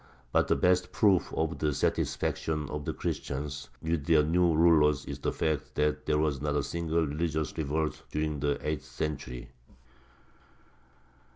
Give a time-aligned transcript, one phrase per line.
[0.31, 5.19] But the best proof of the satisfaction of the Christians with their new rulers is
[5.19, 9.51] the fact that there was not a single religious revolt during the eighth century.